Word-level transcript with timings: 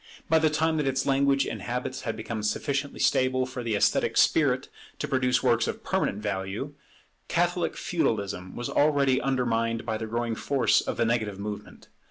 By 0.27 0.39
the 0.39 0.49
time 0.49 0.77
that 0.77 0.87
its 0.87 1.05
language 1.05 1.45
and 1.45 1.61
habits 1.61 2.01
had 2.01 2.17
become 2.17 2.41
sufficiently 2.41 2.99
stable 2.99 3.45
for 3.45 3.61
the 3.61 3.75
esthetic 3.75 4.17
spirit 4.17 4.67
to 4.97 5.07
produce 5.07 5.43
works 5.43 5.67
of 5.67 5.83
permanent 5.83 6.23
value, 6.23 6.73
Catholic 7.27 7.77
Feudalism 7.77 8.55
was 8.55 8.67
already 8.67 9.21
undermined 9.21 9.85
by 9.85 9.99
the 9.99 10.07
growing 10.07 10.33
force 10.33 10.81
of 10.81 10.97
the 10.97 11.05
negative 11.05 11.39
movement. 11.39 11.87